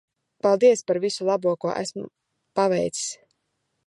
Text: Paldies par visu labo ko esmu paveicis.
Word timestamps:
Paldies 0.45 0.79
par 0.87 0.97
visu 1.03 1.27
labo 1.29 1.53
ko 1.65 1.71
esmu 1.81 2.05
paveicis. 2.61 3.13